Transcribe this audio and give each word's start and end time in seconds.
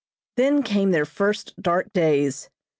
Then 0.35 0.63
came 0.63 0.89
their 0.89 1.05
first 1.05 1.53
dark 1.61 1.93
days. 1.93 2.49